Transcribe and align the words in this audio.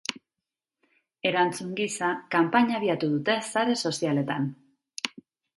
Erantzun 1.31 1.75
gisa, 1.81 2.09
kanpaina 2.37 2.79
abiatu 2.79 3.13
dute 3.13 3.37
sare 3.51 3.79
sozialetan. 3.91 4.49